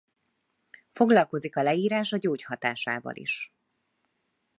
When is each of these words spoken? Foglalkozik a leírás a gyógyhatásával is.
Foglalkozik 0.91 1.55
a 1.55 1.61
leírás 1.63 2.13
a 2.13 2.17
gyógyhatásával 2.17 3.15
is. 3.15 3.53